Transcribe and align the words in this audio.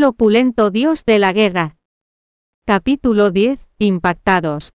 El 0.00 0.04
opulento 0.04 0.70
dios 0.70 1.04
de 1.04 1.18
la 1.18 1.34
guerra. 1.34 1.76
Capítulo 2.64 3.30
10. 3.30 3.60
Impactados. 3.78 4.72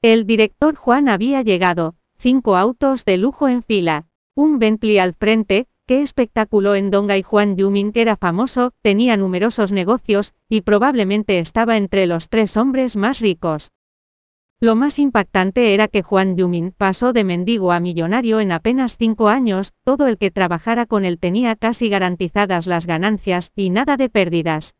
El 0.00 0.24
director 0.24 0.76
Juan 0.76 1.10
había 1.10 1.42
llegado, 1.42 1.94
cinco 2.16 2.56
autos 2.56 3.04
de 3.04 3.18
lujo 3.18 3.48
en 3.48 3.62
fila, 3.62 4.06
un 4.34 4.58
Bentley 4.58 4.96
al 4.96 5.12
frente, 5.12 5.66
qué 5.86 6.00
espectáculo 6.00 6.74
en 6.74 6.90
Donga 6.90 7.18
y 7.18 7.22
Juan 7.22 7.58
Yumin 7.58 7.92
era 7.94 8.16
famoso, 8.16 8.72
tenía 8.80 9.18
numerosos 9.18 9.72
negocios, 9.72 10.32
y 10.48 10.62
probablemente 10.62 11.38
estaba 11.38 11.76
entre 11.76 12.06
los 12.06 12.30
tres 12.30 12.56
hombres 12.56 12.96
más 12.96 13.20
ricos. 13.20 13.72
Lo 14.62 14.76
más 14.76 14.98
impactante 14.98 15.72
era 15.72 15.88
que 15.88 16.02
Juan 16.02 16.36
Yumin 16.36 16.72
pasó 16.76 17.14
de 17.14 17.24
mendigo 17.24 17.72
a 17.72 17.80
millonario 17.80 18.40
en 18.40 18.52
apenas 18.52 18.98
cinco 18.98 19.28
años, 19.28 19.72
todo 19.84 20.06
el 20.06 20.18
que 20.18 20.30
trabajara 20.30 20.84
con 20.84 21.06
él 21.06 21.18
tenía 21.18 21.56
casi 21.56 21.88
garantizadas 21.88 22.66
las 22.66 22.84
ganancias, 22.84 23.52
y 23.56 23.70
nada 23.70 23.96
de 23.96 24.10
pérdidas. 24.10 24.74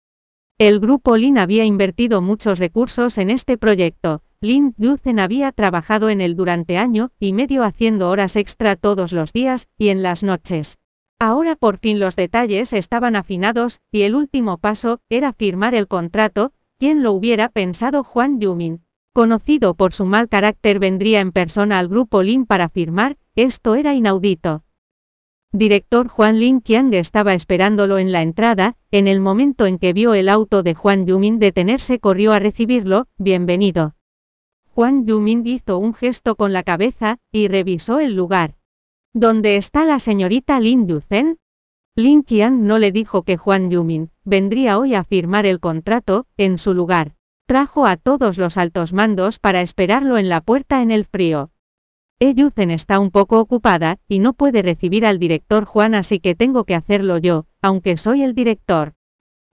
El 0.59 0.81
grupo 0.81 1.17
Lin 1.17 1.39
había 1.39 1.65
invertido 1.65 2.21
muchos 2.21 2.59
recursos 2.59 3.17
en 3.17 3.31
este 3.31 3.57
proyecto. 3.57 4.23
Lin 4.43 4.75
Yuzen 4.77 5.19
había 5.19 5.51
trabajado 5.51 6.11
en 6.11 6.21
él 6.21 6.37
durante 6.37 6.77
año 6.77 7.11
y 7.19 7.33
medio 7.33 7.65
haciendo 7.65 8.11
horas 8.11 8.37
extra 8.37 8.77
todos 8.77 9.15
los 9.15 9.33
días 9.33 9.71
y 9.79 9.89
en 9.89 10.03
las 10.03 10.23
noches. 10.23 10.77
Ahora 11.19 11.57
por 11.57 11.79
fin 11.79 11.99
los 11.99 12.17
detalles 12.17 12.75
estaban 12.75 13.17
afinados, 13.17 13.81
y 13.91 14.03
el 14.03 14.15
último 14.15 14.59
paso 14.59 15.01
era 15.09 15.33
firmar 15.33 15.75
el 15.75 15.89
contrato, 15.89 16.53
quien 16.79 17.03
lo 17.03 17.13
hubiera 17.13 17.49
pensado 17.49 18.05
Juan 18.05 18.41
Yumin. 18.41 18.83
Conocido 19.13 19.75
por 19.75 19.93
su 19.93 20.05
mal 20.05 20.29
carácter 20.29 20.79
vendría 20.79 21.21
en 21.21 21.33
persona 21.33 21.81
al 21.81 21.89
grupo 21.89 22.23
Lin 22.23 22.47
para 22.47 22.69
firmar, 22.69 23.17
esto 23.35 23.75
era 23.75 23.95
inaudito. 23.95 24.63
Director 25.53 26.07
Juan 26.07 26.39
Lin 26.39 26.61
Qiang 26.61 26.95
estaba 26.95 27.35
esperándolo 27.35 27.99
en 27.99 28.13
la 28.13 28.23
entrada, 28.23 28.77
en 28.93 29.09
el 29.09 29.19
momento 29.19 29.67
en 29.67 29.79
que 29.79 29.93
vio 29.93 30.15
el 30.15 30.29
auto 30.29 30.63
de 30.63 30.75
Juan 30.75 31.07
Yumin 31.07 31.41
detenerse 31.41 31.99
corrió 31.99 32.33
a 32.33 32.39
recibirlo, 32.39 33.09
bienvenido. 33.19 33.97
Juan 34.69 35.07
Yumin 35.07 35.45
hizo 35.45 35.79
un 35.79 35.93
gesto 35.93 36.37
con 36.37 36.53
la 36.53 36.63
cabeza, 36.63 37.19
y 37.33 37.49
revisó 37.49 37.99
el 37.99 38.15
lugar. 38.15 38.55
¿Dónde 39.13 39.57
está 39.57 39.85
la 39.85 39.99
señorita 39.99 40.61
Lin 40.61 40.87
Yuzen? 40.87 41.39
Lin 41.97 42.23
Qiang 42.23 42.65
no 42.65 42.79
le 42.79 42.93
dijo 42.93 43.25
que 43.25 43.37
Juan 43.37 43.71
Yumin 43.71 44.11
vendría 44.25 44.79
hoy 44.79 44.95
a 44.95 45.03
firmar 45.03 45.47
el 45.47 45.59
contrato, 45.59 46.27
en 46.37 46.59
su 46.59 46.75
lugar. 46.75 47.17
Trajo 47.51 47.85
a 47.85 47.97
todos 47.97 48.39
los 48.39 48.57
altos 48.57 48.93
mandos 48.93 49.41
para 49.41 49.61
esperarlo 49.61 50.19
en 50.19 50.29
la 50.29 50.41
puerta 50.41 50.83
en 50.83 50.93
el 50.93 51.05
frío. 51.05 51.51
Eyuzen 52.21 52.71
está 52.71 53.01
un 53.01 53.11
poco 53.11 53.41
ocupada, 53.41 53.99
y 54.07 54.21
no 54.21 54.35
puede 54.35 54.63
recibir 54.63 55.05
al 55.05 55.19
director 55.19 55.65
Juan 55.65 55.97
así 55.97 56.21
que 56.21 56.37
tengo 56.37 56.63
que 56.63 56.77
hacerlo 56.77 57.19
yo, 57.19 57.47
aunque 57.61 57.97
soy 57.97 58.23
el 58.23 58.37
director. 58.37 58.93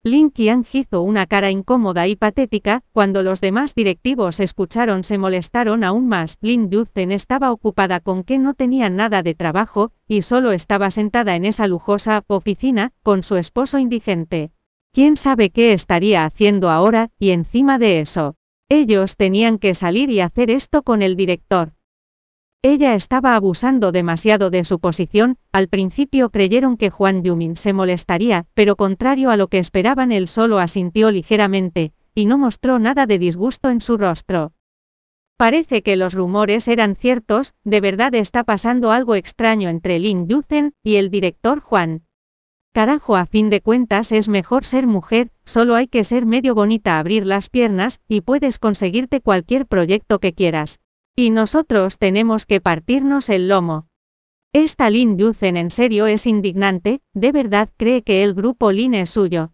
Lin 0.03 0.31
Qian 0.31 0.65
hizo 0.71 1.01
una 1.01 1.25
cara 1.25 1.51
incómoda 1.51 2.07
y 2.07 2.15
patética, 2.15 2.81
cuando 2.93 3.23
los 3.23 3.41
demás 3.41 3.75
directivos 3.75 4.39
escucharon 4.39 5.03
se 5.03 5.17
molestaron 5.17 5.83
aún 5.83 6.07
más. 6.07 6.37
Lin 6.39 6.69
Yuzen 6.69 7.11
estaba 7.11 7.51
ocupada 7.51 7.99
con 7.99 8.23
que 8.23 8.37
no 8.37 8.53
tenía 8.53 8.89
nada 8.89 9.21
de 9.21 9.35
trabajo, 9.35 9.91
y 10.07 10.21
solo 10.21 10.53
estaba 10.53 10.91
sentada 10.91 11.35
en 11.35 11.43
esa 11.43 11.67
lujosa 11.67 12.23
oficina, 12.27 12.93
con 13.03 13.21
su 13.21 13.35
esposo 13.35 13.79
indigente. 13.79 14.53
¿Quién 14.93 15.15
sabe 15.15 15.51
qué 15.51 15.71
estaría 15.71 16.25
haciendo 16.25 16.69
ahora? 16.69 17.11
Y 17.17 17.29
encima 17.29 17.79
de 17.79 18.01
eso, 18.01 18.35
ellos 18.67 19.15
tenían 19.15 19.57
que 19.57 19.73
salir 19.73 20.09
y 20.09 20.19
hacer 20.19 20.51
esto 20.51 20.83
con 20.83 21.01
el 21.01 21.15
director. 21.15 21.71
Ella 22.61 22.93
estaba 22.93 23.35
abusando 23.35 23.93
demasiado 23.93 24.49
de 24.49 24.65
su 24.65 24.79
posición, 24.79 25.37
al 25.53 25.69
principio 25.69 26.29
creyeron 26.29 26.75
que 26.75 26.89
Juan 26.89 27.23
Yumin 27.23 27.55
se 27.55 27.71
molestaría, 27.71 28.45
pero 28.53 28.75
contrario 28.75 29.29
a 29.31 29.37
lo 29.37 29.47
que 29.47 29.59
esperaban 29.59 30.11
él 30.11 30.27
solo 30.27 30.59
asintió 30.59 31.09
ligeramente, 31.09 31.93
y 32.13 32.25
no 32.25 32.37
mostró 32.37 32.77
nada 32.77 33.05
de 33.05 33.17
disgusto 33.17 33.69
en 33.69 33.79
su 33.79 33.97
rostro. 33.97 34.51
Parece 35.37 35.81
que 35.81 35.95
los 35.95 36.13
rumores 36.13 36.67
eran 36.67 36.95
ciertos, 36.95 37.55
de 37.63 37.81
verdad 37.81 38.13
está 38.13 38.43
pasando 38.43 38.91
algo 38.91 39.15
extraño 39.15 39.69
entre 39.69 39.99
Lin 39.99 40.27
Yuzen 40.27 40.73
y 40.83 40.97
el 40.97 41.09
director 41.09 41.61
Juan. 41.61 42.03
Carajo, 42.73 43.17
a 43.17 43.25
fin 43.25 43.49
de 43.49 43.59
cuentas 43.59 44.13
es 44.13 44.29
mejor 44.29 44.63
ser 44.63 44.87
mujer, 44.87 45.29
solo 45.43 45.75
hay 45.75 45.87
que 45.87 46.05
ser 46.05 46.25
medio 46.25 46.55
bonita, 46.55 46.99
abrir 46.99 47.25
las 47.25 47.49
piernas, 47.49 48.01
y 48.07 48.21
puedes 48.21 48.59
conseguirte 48.59 49.19
cualquier 49.19 49.65
proyecto 49.65 50.19
que 50.19 50.31
quieras. 50.31 50.79
Y 51.13 51.31
nosotros 51.31 51.97
tenemos 51.97 52.45
que 52.45 52.61
partirnos 52.61 53.29
el 53.29 53.49
lomo. 53.49 53.87
Esta 54.53 54.89
Lin 54.89 55.17
Yuzen 55.17 55.57
en 55.57 55.69
serio 55.69 56.07
es 56.07 56.25
indignante, 56.25 57.01
de 57.13 57.33
verdad 57.33 57.69
cree 57.75 58.03
que 58.03 58.23
el 58.23 58.33
grupo 58.33 58.71
Lin 58.71 58.93
es 58.93 59.09
suyo. 59.09 59.51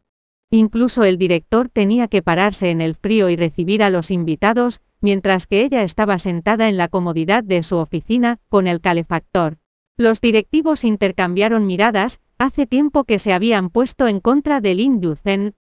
Incluso 0.51 1.03
el 1.03 1.17
director 1.17 1.69
tenía 1.69 2.07
que 2.07 2.21
pararse 2.21 2.69
en 2.69 2.81
el 2.81 2.93
frío 2.93 3.29
y 3.29 3.35
recibir 3.35 3.81
a 3.81 3.89
los 3.89 4.11
invitados, 4.11 4.79
mientras 5.01 5.47
que 5.47 5.61
ella 5.61 5.81
estaba 5.81 6.19
sentada 6.19 6.69
en 6.69 6.77
la 6.77 6.87
comodidad 6.87 7.43
de 7.43 7.63
su 7.63 7.77
oficina, 7.77 8.39
con 8.47 8.67
el 8.67 8.79
calefactor. 8.79 9.57
Los 9.97 10.21
directivos 10.21 10.83
intercambiaron 10.83 11.65
miradas, 11.65 12.21
hace 12.37 12.67
tiempo 12.67 13.03
que 13.03 13.19
se 13.19 13.33
habían 13.33 13.69
puesto 13.69 14.07
en 14.07 14.19
contra 14.19 14.61
de 14.61 14.75
Lin 14.75 15.01
Yuzen. 15.01 15.55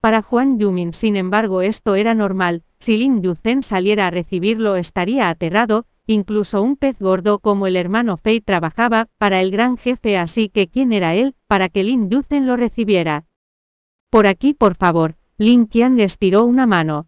Para 0.00 0.22
Juan 0.22 0.58
Yumin, 0.58 0.92
sin 0.92 1.16
embargo, 1.16 1.62
esto 1.62 1.94
era 1.94 2.14
normal, 2.14 2.62
si 2.78 2.96
Lin 2.96 3.22
Yuzen 3.22 3.62
saliera 3.62 4.06
a 4.06 4.10
recibirlo 4.10 4.76
estaría 4.76 5.28
aterrado, 5.28 5.86
incluso 6.06 6.62
un 6.62 6.76
pez 6.76 6.98
gordo 6.98 7.38
como 7.38 7.66
el 7.66 7.76
hermano 7.76 8.16
Fei 8.16 8.40
trabajaba 8.40 9.08
para 9.18 9.40
el 9.40 9.50
gran 9.50 9.76
jefe, 9.76 10.16
así 10.16 10.48
que 10.48 10.68
¿quién 10.68 10.92
era 10.92 11.14
él, 11.14 11.34
para 11.46 11.68
que 11.68 11.84
Lin 11.84 12.10
Yuzen 12.10 12.46
lo 12.46 12.56
recibiera? 12.56 13.26
Por 14.10 14.26
aquí, 14.26 14.54
por 14.54 14.74
favor, 14.74 15.16
Lin 15.36 15.66
Qian 15.66 16.00
estiró 16.00 16.44
una 16.44 16.66
mano. 16.66 17.06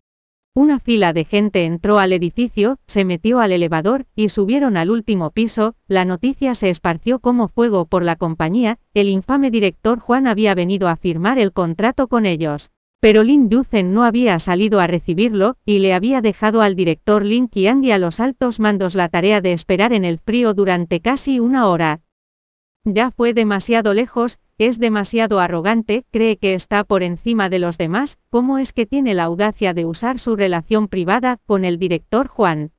Una 0.53 0.81
fila 0.81 1.12
de 1.12 1.25
gente 1.25 1.65
entró 1.65 2.00
al 2.00 2.12
edificio, 2.12 2.78
se 2.88 3.05
metió 3.05 3.38
al 3.38 3.53
elevador, 3.53 4.06
y 4.16 4.31
subieron 4.31 4.77
al 4.77 4.91
último 4.91 5.31
piso, 5.31 5.77
la 5.87 6.05
noticia 6.05 6.55
se 6.55 6.71
esparció 6.71 7.21
como 7.21 7.47
fuego 7.47 7.84
por 7.84 8.03
la 8.03 8.16
compañía, 8.16 8.81
el 8.93 9.09
infame 9.09 9.53
director 9.53 10.00
Juan 10.00 10.27
había 10.27 10.56
venido 10.56 10.88
a 10.88 10.97
firmar 10.97 11.38
el 11.38 11.53
contrato 11.53 12.09
con 12.09 12.27
ellos. 12.27 12.72
Pero 12.99 13.22
Lin 13.22 13.49
Yuzen 13.49 13.94
no 13.94 14.03
había 14.03 14.41
salido 14.41 14.81
a 14.81 14.88
recibirlo, 14.88 15.56
y 15.65 15.78
le 15.78 15.94
había 15.94 16.21
dejado 16.21 16.62
al 16.62 16.75
director 16.75 17.25
Lin 17.25 17.47
Qiang 17.47 17.84
y 17.84 17.93
a 17.93 17.99
los 17.99 18.19
altos 18.19 18.59
mandos 18.59 18.97
la 18.97 19.09
tarea 19.09 19.41
de 19.41 19.53
esperar 19.53 19.93
en 19.93 20.05
el 20.05 20.19
frío 20.19 20.53
durante 20.53 21.00
casi 21.00 21.38
una 21.38 21.69
hora. 21.69 22.00
Ya 22.85 23.11
fue 23.11 23.35
demasiado 23.35 23.93
lejos, 23.93 24.39
es 24.57 24.79
demasiado 24.79 25.39
arrogante, 25.39 26.07
cree 26.11 26.39
que 26.39 26.55
está 26.55 26.83
por 26.83 27.03
encima 27.03 27.51
de 27.51 27.59
los 27.59 27.77
demás, 27.77 28.19
¿cómo 28.31 28.59
es 28.59 28.73
que 28.73 28.87
tiene 28.87 29.13
la 29.13 29.25
audacia 29.25 29.75
de 29.75 29.85
usar 29.85 30.19
su 30.19 30.35
relación 30.35 30.89
privada 30.89 31.39
con 31.45 31.67
el 31.67 31.79
director 31.79 32.27
Juan? 32.27 32.73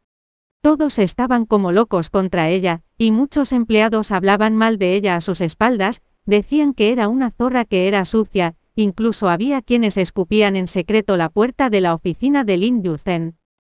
Todos 0.62 0.98
estaban 0.98 1.46
como 1.46 1.72
locos 1.72 2.10
contra 2.10 2.50
ella, 2.50 2.82
y 2.98 3.12
muchos 3.12 3.52
empleados 3.52 4.12
hablaban 4.12 4.56
mal 4.56 4.80
de 4.80 4.96
ella 4.96 5.16
a 5.16 5.22
sus 5.22 5.40
espaldas, 5.40 6.02
decían 6.26 6.74
que 6.74 6.92
era 6.92 7.08
una 7.08 7.30
zorra 7.30 7.66
que 7.66 7.88
era 7.88 8.04
sucia, 8.06 8.56
incluso 8.76 9.30
había 9.30 9.62
quienes 9.62 9.98
escupían 9.98 10.56
en 10.56 10.66
secreto 10.66 11.16
la 11.16 11.30
puerta 11.30 11.70
de 11.70 11.82
la 11.82 11.94
oficina 11.94 12.44
de 12.44 12.58
Lin. 12.58 12.84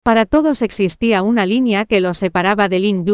Para 0.04 0.26
todos 0.26 0.62
existía 0.62 1.24
una 1.24 1.46
línea 1.46 1.86
que 1.86 2.02
los 2.02 2.18
separaba 2.18 2.68
de 2.68 2.80
Lin 2.80 3.06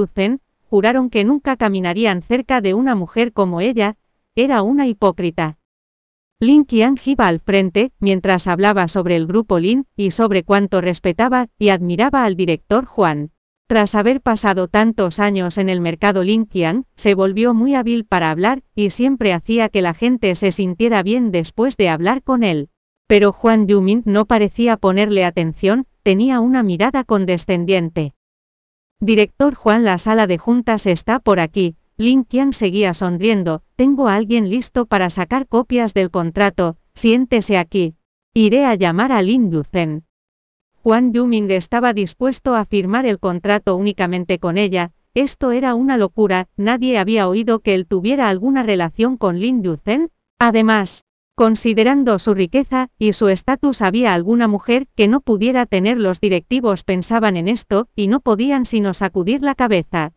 juraron 0.72 1.10
que 1.10 1.26
nunca 1.26 1.58
caminarían 1.58 2.22
cerca 2.22 2.62
de 2.62 2.74
una 2.74 2.96
mujer 2.96 3.34
como 3.34 3.60
ella, 3.60 3.98
era 4.36 4.62
una 4.62 4.88
hipócrita. 4.88 5.58
Lin 6.40 6.64
Qian 6.64 6.96
iba 7.04 7.28
al 7.28 7.42
frente, 7.42 7.92
mientras 8.00 8.48
hablaba 8.48 8.88
sobre 8.88 9.18
el 9.18 9.28
grupo 9.28 9.60
Lin, 9.60 9.86
y 9.98 10.12
sobre 10.12 10.46
cuánto 10.46 10.80
respetaba 10.80 11.50
y 11.60 11.70
admiraba 11.70 12.24
al 12.24 12.38
director 12.38 12.86
Juan. 12.86 13.32
Tras 13.68 13.96
haber 13.96 14.22
pasado 14.22 14.70
tantos 14.70 15.20
años 15.20 15.58
en 15.58 15.68
el 15.68 15.82
mercado 15.82 16.24
Lin 16.24 16.46
Qian, 16.46 16.86
se 16.96 17.16
volvió 17.16 17.54
muy 17.54 17.76
hábil 17.76 18.06
para 18.06 18.32
hablar, 18.32 18.64
y 18.74 18.92
siempre 18.92 19.34
hacía 19.34 19.68
que 19.68 19.82
la 19.82 19.94
gente 19.94 20.34
se 20.36 20.54
sintiera 20.54 21.04
bien 21.04 21.32
después 21.32 21.76
de 21.76 21.90
hablar 21.90 22.24
con 22.24 22.44
él. 22.44 22.70
Pero 23.08 23.34
Juan 23.34 23.68
Yumin 23.68 24.04
no 24.06 24.24
parecía 24.24 24.78
ponerle 24.78 25.26
atención, 25.26 25.86
tenía 26.02 26.40
una 26.40 26.64
mirada 26.64 27.04
condescendiente. 27.04 28.14
Director 29.04 29.56
Juan, 29.56 29.84
la 29.84 29.98
sala 29.98 30.28
de 30.28 30.38
juntas 30.38 30.86
está 30.86 31.18
por 31.18 31.40
aquí. 31.40 31.76
Lin 31.98 32.24
Qian 32.24 32.54
seguía 32.54 32.94
sonriendo, 32.94 33.64
tengo 33.76 34.08
a 34.08 34.14
alguien 34.14 34.52
listo 34.52 34.86
para 34.86 35.10
sacar 35.10 35.48
copias 35.48 35.96
del 35.96 36.12
contrato, 36.12 36.78
siéntese 36.94 37.58
aquí. 37.58 37.96
Iré 38.36 38.64
a 38.64 38.76
llamar 38.76 39.12
a 39.12 39.24
Lin 39.24 39.50
Yuzen. 39.50 40.04
Juan 40.84 41.14
Yuming 41.14 41.50
estaba 41.50 41.94
dispuesto 41.94 42.54
a 42.54 42.64
firmar 42.64 43.08
el 43.08 43.18
contrato 43.18 43.76
únicamente 43.76 44.38
con 44.38 44.60
ella, 44.60 44.92
esto 45.16 45.52
era 45.52 45.74
una 45.74 45.98
locura, 45.98 46.48
nadie 46.56 47.00
había 47.00 47.28
oído 47.28 47.60
que 47.60 47.74
él 47.74 47.88
tuviera 47.88 48.30
alguna 48.30 48.62
relación 48.62 49.18
con 49.18 49.40
Lin 49.40 49.64
Yuzen. 49.64 50.12
Además, 50.38 51.06
Considerando 51.36 52.20
su 52.20 52.34
riqueza 52.34 52.90
y 53.00 53.14
su 53.14 53.30
estatus 53.30 53.82
había 53.82 54.14
alguna 54.14 54.48
mujer 54.48 54.88
que 54.96 55.08
no 55.08 55.22
pudiera 55.22 55.66
tener 55.66 55.98
los 55.98 56.20
directivos 56.20 56.84
pensaban 56.84 57.38
en 57.38 57.48
esto, 57.48 57.88
y 57.96 58.08
no 58.08 58.20
podían 58.20 58.66
sino 58.66 58.94
sacudir 58.94 59.42
la 59.42 59.56
cabeza. 59.56 60.14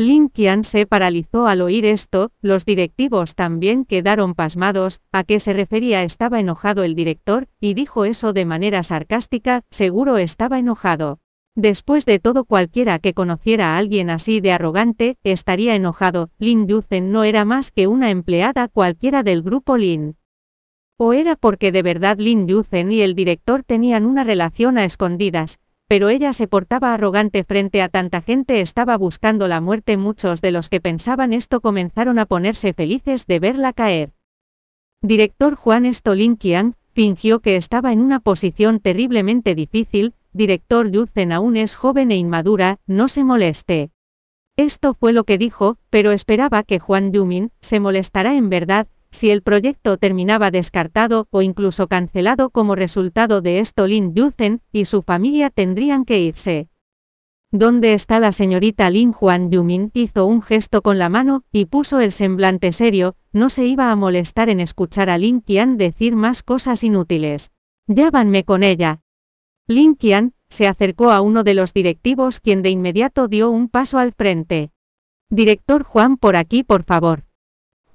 Lin 0.00 0.30
Qian 0.30 0.64
se 0.64 0.86
paralizó 0.86 1.46
al 1.46 1.60
oír 1.60 1.84
esto, 1.84 2.30
los 2.40 2.64
directivos 2.64 3.34
también 3.34 3.84
quedaron 3.84 4.34
pasmados, 4.34 5.02
a 5.12 5.24
qué 5.24 5.40
se 5.40 5.52
refería 5.52 6.04
estaba 6.04 6.40
enojado 6.40 6.84
el 6.84 6.94
director, 6.94 7.48
y 7.60 7.74
dijo 7.74 8.06
eso 8.06 8.32
de 8.32 8.46
manera 8.46 8.82
sarcástica, 8.82 9.60
seguro 9.68 10.16
estaba 10.16 10.58
enojado. 10.58 11.18
Después 11.54 12.06
de 12.06 12.18
todo 12.18 12.46
cualquiera 12.46 12.98
que 12.98 13.12
conociera 13.12 13.74
a 13.74 13.76
alguien 13.76 14.08
así 14.08 14.40
de 14.40 14.52
arrogante, 14.52 15.18
estaría 15.22 15.74
enojado, 15.74 16.30
Lin 16.38 16.66
Yuzhen 16.66 17.12
no 17.12 17.22
era 17.22 17.44
más 17.44 17.70
que 17.70 17.86
una 17.86 18.10
empleada 18.10 18.68
cualquiera 18.68 19.22
del 19.22 19.42
grupo 19.42 19.76
Lin. 19.76 20.16
O 20.96 21.12
era 21.12 21.36
porque 21.36 21.72
de 21.72 21.82
verdad 21.82 22.16
Lin 22.18 22.48
Yuzhen 22.48 22.90
y 22.90 23.02
el 23.02 23.14
director 23.14 23.64
tenían 23.64 24.06
una 24.06 24.24
relación 24.24 24.78
a 24.78 24.86
escondidas, 24.86 25.60
pero 25.90 26.08
ella 26.08 26.32
se 26.32 26.46
portaba 26.46 26.94
arrogante 26.94 27.42
frente 27.42 27.82
a 27.82 27.88
tanta 27.88 28.22
gente 28.22 28.60
estaba 28.60 28.96
buscando 28.96 29.48
la 29.48 29.60
muerte 29.60 29.96
muchos 29.96 30.40
de 30.40 30.52
los 30.52 30.68
que 30.68 30.80
pensaban 30.80 31.32
esto 31.32 31.60
comenzaron 31.60 32.20
a 32.20 32.26
ponerse 32.26 32.72
felices 32.72 33.26
de 33.26 33.40
verla 33.40 33.72
caer. 33.72 34.12
Director 35.02 35.56
Juan 35.56 35.92
Stolin 35.92 36.36
Qian, 36.36 36.76
fingió 36.92 37.40
que 37.40 37.56
estaba 37.56 37.90
en 37.90 38.02
una 38.02 38.20
posición 38.20 38.78
terriblemente 38.78 39.56
difícil, 39.56 40.14
director 40.32 40.88
Yuzen 40.88 41.32
aún 41.32 41.56
es 41.56 41.74
joven 41.74 42.12
e 42.12 42.16
inmadura, 42.18 42.78
no 42.86 43.08
se 43.08 43.24
moleste. 43.24 43.90
Esto 44.56 44.94
fue 44.94 45.12
lo 45.12 45.24
que 45.24 45.38
dijo, 45.38 45.76
pero 45.90 46.12
esperaba 46.12 46.62
que 46.62 46.78
Juan 46.78 47.12
Yumin 47.12 47.50
se 47.60 47.80
molestara 47.80 48.36
en 48.36 48.48
verdad, 48.48 48.86
si 49.10 49.30
el 49.30 49.42
proyecto 49.42 49.96
terminaba 49.96 50.50
descartado 50.50 51.26
o 51.30 51.42
incluso 51.42 51.88
cancelado 51.88 52.50
como 52.50 52.74
resultado 52.76 53.40
de 53.40 53.58
esto 53.58 53.86
Lin 53.86 54.14
Yuzen 54.14 54.60
y 54.72 54.84
su 54.84 55.02
familia 55.02 55.50
tendrían 55.50 56.04
que 56.04 56.20
irse. 56.20 56.68
¿Dónde 57.52 57.94
está 57.94 58.20
la 58.20 58.30
señorita 58.30 58.88
Lin 58.90 59.12
Juan 59.12 59.50
Yumin? 59.50 59.90
hizo 59.92 60.24
un 60.26 60.40
gesto 60.40 60.82
con 60.82 60.98
la 60.98 61.08
mano 61.08 61.42
y 61.50 61.64
puso 61.64 61.98
el 61.98 62.12
semblante 62.12 62.70
serio, 62.70 63.16
no 63.32 63.48
se 63.48 63.66
iba 63.66 63.90
a 63.90 63.96
molestar 63.96 64.50
en 64.50 64.60
escuchar 64.60 65.10
a 65.10 65.18
Lin 65.18 65.40
Qian 65.40 65.76
decir 65.76 66.14
más 66.14 66.44
cosas 66.44 66.84
inútiles. 66.84 67.50
Llávanme 67.88 68.44
con 68.44 68.62
ella. 68.62 69.00
Lin 69.66 69.96
Qian 69.96 70.34
se 70.48 70.68
acercó 70.68 71.10
a 71.10 71.20
uno 71.20 71.42
de 71.42 71.54
los 71.54 71.74
directivos 71.74 72.38
quien 72.38 72.62
de 72.62 72.70
inmediato 72.70 73.26
dio 73.26 73.50
un 73.50 73.68
paso 73.68 73.98
al 73.98 74.12
frente. 74.12 74.70
Director 75.28 75.82
Juan 75.82 76.18
por 76.18 76.36
aquí 76.36 76.62
por 76.62 76.84
favor. 76.84 77.24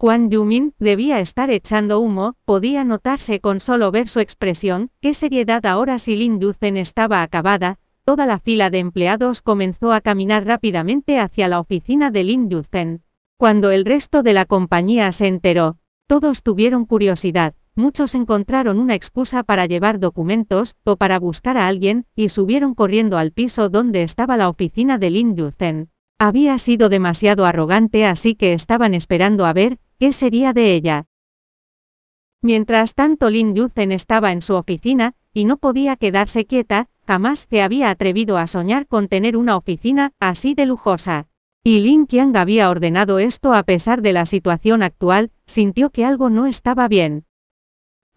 Juan 0.06 0.30
Yumin 0.30 0.76
debía 0.78 1.20
estar 1.20 1.50
echando 1.50 2.00
humo, 2.00 2.36
podía 2.46 2.84
notarse 2.84 3.40
con 3.40 3.60
solo 3.60 3.90
ver 3.90 4.08
su 4.08 4.20
expresión, 4.20 4.92
qué 5.02 5.16
seriedad 5.16 5.66
ahora 5.66 5.98
si 5.98 6.16
Lin 6.16 6.40
Yuzen 6.40 6.78
estaba 6.78 7.24
acabada, 7.24 7.80
toda 8.04 8.28
la 8.28 8.38
fila 8.38 8.70
de 8.70 8.78
empleados 8.78 9.42
comenzó 9.42 9.94
a 9.94 10.02
caminar 10.02 10.46
rápidamente 10.46 11.18
hacia 11.18 11.48
la 11.48 11.60
oficina 11.60 12.12
de 12.12 12.24
Lin 12.24 12.52
Yuzen. 12.52 13.02
Cuando 13.38 13.72
el 13.72 13.84
resto 13.84 14.22
de 14.22 14.34
la 14.34 14.46
compañía 14.46 15.12
se 15.12 15.26
enteró, 15.26 15.78
todos 16.06 16.44
tuvieron 16.44 16.86
curiosidad, 16.86 17.56
muchos 17.74 18.14
encontraron 18.14 18.78
una 18.78 18.94
excusa 18.94 19.42
para 19.42 19.66
llevar 19.66 20.00
documentos, 20.00 20.76
o 20.84 20.98
para 20.98 21.18
buscar 21.18 21.58
a 21.58 21.66
alguien, 21.68 22.06
y 22.16 22.30
subieron 22.30 22.76
corriendo 22.76 23.18
al 23.18 23.32
piso 23.32 23.70
donde 23.70 24.04
estaba 24.04 24.38
la 24.38 24.50
oficina 24.50 25.00
de 25.00 25.10
Lin 25.10 25.36
Yuzen. 25.36 25.90
Había 26.20 26.60
sido 26.60 26.90
demasiado 26.90 27.46
arrogante 27.46 28.06
así 28.06 28.36
que 28.36 28.54
estaban 28.54 28.94
esperando 28.94 29.46
a 29.46 29.52
ver, 29.52 29.80
¿Qué 29.98 30.12
sería 30.12 30.52
de 30.52 30.74
ella? 30.76 31.06
Mientras 32.42 32.96
tanto 32.96 33.30
Lin 33.30 33.56
Yuzhen 33.56 33.92
estaba 33.92 34.32
en 34.32 34.42
su 34.42 34.56
oficina, 34.56 35.16
y 35.34 35.46
no 35.46 35.58
podía 35.58 35.96
quedarse 35.96 36.46
quieta, 36.46 36.90
jamás 37.08 37.48
se 37.50 37.62
había 37.62 37.90
atrevido 37.90 38.38
a 38.38 38.46
soñar 38.46 38.88
con 38.88 39.08
tener 39.08 39.38
una 39.38 39.56
oficina 39.56 40.12
así 40.20 40.54
de 40.54 40.66
lujosa. 40.66 41.28
Y 41.64 41.80
Lin 41.80 42.08
Qiang 42.08 42.36
había 42.36 42.70
ordenado 42.70 43.20
esto 43.20 43.54
a 43.54 43.64
pesar 43.64 44.02
de 44.02 44.14
la 44.14 44.26
situación 44.26 44.84
actual, 44.84 45.32
sintió 45.46 45.90
que 45.90 46.06
algo 46.06 46.30
no 46.30 46.46
estaba 46.46 46.88
bien. 46.88 47.26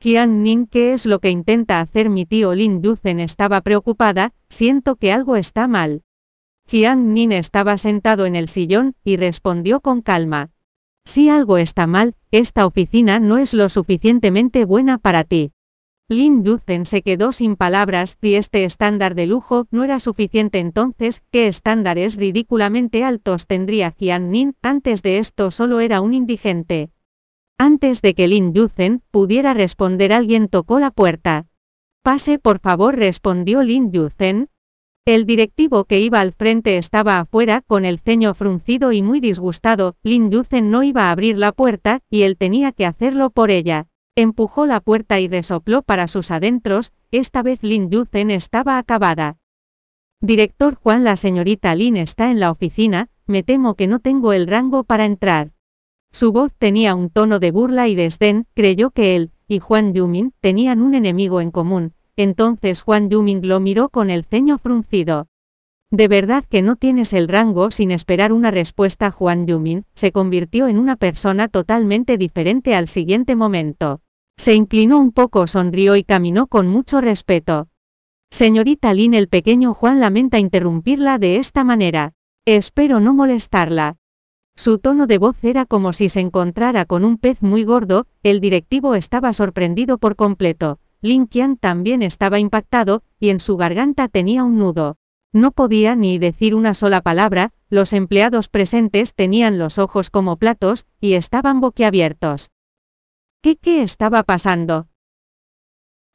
Qian 0.00 0.42
Nin, 0.42 0.66
¿qué 0.66 0.92
es 0.92 1.06
lo 1.06 1.20
que 1.20 1.30
intenta 1.30 1.80
hacer 1.80 2.10
mi 2.10 2.26
tío 2.26 2.54
Lin 2.54 2.82
Yuzhen? 2.82 3.20
Estaba 3.20 3.60
preocupada, 3.62 4.32
siento 4.48 4.96
que 4.96 5.12
algo 5.12 5.36
está 5.36 5.66
mal. 5.66 6.02
Qian 6.66 7.14
Nin 7.14 7.32
estaba 7.32 7.78
sentado 7.78 8.26
en 8.26 8.36
el 8.36 8.48
sillón, 8.48 8.94
y 9.02 9.16
respondió 9.16 9.80
con 9.80 10.02
calma. 10.02 10.50
Si 11.08 11.30
algo 11.30 11.56
está 11.56 11.86
mal, 11.86 12.16
esta 12.32 12.66
oficina 12.66 13.18
no 13.18 13.38
es 13.38 13.54
lo 13.54 13.70
suficientemente 13.70 14.66
buena 14.66 14.98
para 14.98 15.24
ti. 15.24 15.52
Lin 16.10 16.44
Yuzhen 16.44 16.84
se 16.84 17.00
quedó 17.00 17.32
sin 17.32 17.56
palabras, 17.56 18.18
si 18.20 18.34
este 18.34 18.64
estándar 18.64 19.14
de 19.14 19.26
lujo 19.26 19.66
no 19.70 19.84
era 19.84 20.00
suficiente 20.00 20.58
entonces, 20.58 21.22
¿qué 21.30 21.48
estándares 21.48 22.16
ridículamente 22.16 23.04
altos 23.04 23.46
tendría 23.46 23.92
Jian 23.92 24.30
Nin? 24.30 24.54
Antes 24.60 25.00
de 25.00 25.16
esto 25.16 25.50
solo 25.50 25.80
era 25.80 26.02
un 26.02 26.12
indigente. 26.12 26.90
Antes 27.56 28.02
de 28.02 28.12
que 28.12 28.28
Lin 28.28 28.52
Yuzhen 28.52 29.00
pudiera 29.10 29.54
responder 29.54 30.12
alguien 30.12 30.48
tocó 30.48 30.78
la 30.78 30.90
puerta. 30.90 31.46
Pase 32.02 32.38
por 32.38 32.58
favor 32.58 32.96
respondió 32.96 33.62
Lin 33.62 33.92
Yuzhen, 33.92 34.50
el 35.14 35.24
directivo 35.24 35.84
que 35.84 36.00
iba 36.00 36.20
al 36.20 36.32
frente 36.32 36.76
estaba 36.76 37.18
afuera 37.18 37.62
con 37.62 37.86
el 37.86 37.98
ceño 37.98 38.34
fruncido 38.34 38.92
y 38.92 39.00
muy 39.00 39.20
disgustado, 39.20 39.96
Lin 40.02 40.30
Yuzen 40.30 40.70
no 40.70 40.82
iba 40.82 41.04
a 41.04 41.12
abrir 41.12 41.38
la 41.38 41.52
puerta, 41.52 42.00
y 42.10 42.24
él 42.24 42.36
tenía 42.36 42.72
que 42.72 42.84
hacerlo 42.84 43.30
por 43.30 43.50
ella. 43.50 43.86
Empujó 44.16 44.66
la 44.66 44.80
puerta 44.80 45.18
y 45.18 45.26
resopló 45.26 45.80
para 45.80 46.08
sus 46.08 46.30
adentros, 46.30 46.92
esta 47.10 47.42
vez 47.42 47.62
Lin 47.62 47.88
Yuzen 47.88 48.30
estaba 48.30 48.76
acabada. 48.76 49.38
Director 50.20 50.74
Juan, 50.74 51.04
la 51.04 51.16
señorita 51.16 51.74
Lin 51.74 51.96
está 51.96 52.30
en 52.30 52.38
la 52.38 52.50
oficina, 52.50 53.08
me 53.26 53.42
temo 53.42 53.76
que 53.76 53.86
no 53.86 54.00
tengo 54.00 54.34
el 54.34 54.46
rango 54.46 54.84
para 54.84 55.06
entrar. 55.06 55.52
Su 56.12 56.32
voz 56.32 56.52
tenía 56.52 56.94
un 56.94 57.08
tono 57.08 57.38
de 57.38 57.50
burla 57.50 57.88
y 57.88 57.94
desdén, 57.94 58.44
creyó 58.52 58.90
que 58.90 59.16
él, 59.16 59.30
y 59.46 59.58
Juan 59.60 59.94
Yumin, 59.94 60.34
tenían 60.40 60.82
un 60.82 60.94
enemigo 60.94 61.40
en 61.40 61.50
común, 61.50 61.94
entonces 62.18 62.82
Juan 62.82 63.08
Yuming 63.08 63.46
lo 63.46 63.60
miró 63.60 63.88
con 63.88 64.10
el 64.10 64.24
ceño 64.24 64.58
fruncido. 64.58 65.28
De 65.90 66.08
verdad 66.08 66.44
que 66.44 66.60
no 66.60 66.76
tienes 66.76 67.12
el 67.14 67.28
rango 67.28 67.70
sin 67.70 67.92
esperar 67.92 68.32
una 68.32 68.50
respuesta. 68.50 69.10
Juan 69.10 69.46
Yuming 69.46 69.84
se 69.94 70.12
convirtió 70.12 70.68
en 70.68 70.78
una 70.78 70.96
persona 70.96 71.48
totalmente 71.48 72.18
diferente 72.18 72.74
al 72.74 72.88
siguiente 72.88 73.36
momento. 73.36 74.00
Se 74.36 74.54
inclinó 74.54 74.98
un 74.98 75.12
poco, 75.12 75.46
sonrió 75.46 75.96
y 75.96 76.04
caminó 76.04 76.46
con 76.46 76.66
mucho 76.66 77.00
respeto. 77.00 77.68
Señorita 78.30 78.92
Lin, 78.92 79.14
el 79.14 79.28
pequeño 79.28 79.72
Juan 79.72 80.00
lamenta 80.00 80.38
interrumpirla 80.38 81.18
de 81.18 81.36
esta 81.36 81.64
manera. 81.64 82.12
Espero 82.44 83.00
no 83.00 83.14
molestarla. 83.14 83.96
Su 84.56 84.78
tono 84.78 85.06
de 85.06 85.18
voz 85.18 85.42
era 85.44 85.66
como 85.66 85.92
si 85.92 86.08
se 86.08 86.18
encontrara 86.18 86.84
con 86.84 87.04
un 87.04 87.16
pez 87.16 87.42
muy 87.42 87.62
gordo, 87.62 88.06
el 88.24 88.40
directivo 88.40 88.96
estaba 88.96 89.32
sorprendido 89.32 89.98
por 89.98 90.16
completo. 90.16 90.80
Lin 91.00 91.26
Qian 91.26 91.56
también 91.56 92.02
estaba 92.02 92.38
impactado, 92.38 93.02
y 93.20 93.30
en 93.30 93.38
su 93.38 93.56
garganta 93.56 94.08
tenía 94.08 94.42
un 94.42 94.58
nudo. 94.58 94.96
No 95.32 95.52
podía 95.52 95.94
ni 95.94 96.18
decir 96.18 96.54
una 96.54 96.74
sola 96.74 97.02
palabra, 97.02 97.52
los 97.70 97.92
empleados 97.92 98.48
presentes 98.48 99.14
tenían 99.14 99.58
los 99.58 99.78
ojos 99.78 100.10
como 100.10 100.36
platos, 100.36 100.86
y 101.00 101.12
estaban 101.12 101.60
boquiabiertos. 101.60 102.50
¿Qué 103.42 103.56
qué 103.56 103.82
estaba 103.82 104.22
pasando? 104.24 104.88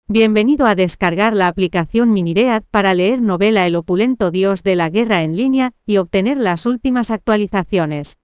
Bienvenido 0.10 0.66
a 0.66 0.76
descargar 0.76 1.34
la 1.34 1.48
aplicación 1.48 2.12
Miniread 2.12 2.64
para 2.70 2.94
leer 2.94 3.22
novela 3.22 3.66
El 3.66 3.78
opulento 3.78 4.32
dios 4.32 4.62
de 4.62 4.76
la 4.76 4.90
guerra 4.90 5.24
en 5.24 5.38
línea, 5.38 5.74
y 5.86 5.98
obtener 5.98 6.38
las 6.38 6.66
últimas 6.66 7.10
actualizaciones. 7.10 8.18